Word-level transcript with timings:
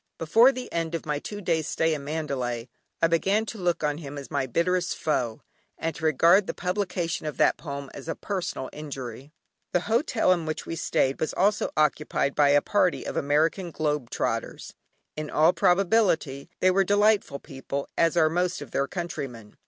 Before 0.17 0.51
the 0.51 0.73
end 0.73 0.95
of 0.95 1.05
my 1.05 1.19
two 1.19 1.41
days 1.41 1.67
stay 1.67 1.93
in 1.93 2.03
Mandalay 2.03 2.69
I 3.03 3.07
began 3.07 3.45
to 3.45 3.59
look 3.59 3.83
on 3.83 3.99
him 3.99 4.17
as 4.17 4.31
my 4.31 4.47
bitterest 4.47 4.97
foe, 4.97 5.43
and 5.77 5.93
to 5.95 6.03
regard 6.05 6.47
the 6.47 6.55
publication 6.55 7.27
of 7.27 7.37
that 7.37 7.55
poem 7.55 7.91
as 7.93 8.07
a 8.07 8.15
personal 8.15 8.67
injury. 8.73 9.31
The 9.73 9.81
Hotel 9.81 10.31
in 10.33 10.47
which 10.47 10.65
we 10.65 10.75
stayed 10.75 11.19
was 11.19 11.35
also 11.35 11.69
occupied 11.77 12.33
by 12.33 12.49
a 12.49 12.63
party 12.63 13.03
of 13.05 13.15
American 13.15 13.69
"Globe 13.69 14.09
Trotters." 14.09 14.73
In 15.15 15.29
all 15.29 15.53
probability 15.53 16.49
they 16.61 16.71
were 16.71 16.83
delightful 16.83 17.37
people, 17.37 17.87
as 17.95 18.17
are 18.17 18.27
most 18.27 18.59
of 18.63 18.71
their 18.71 18.87
countrymen. 18.87 19.55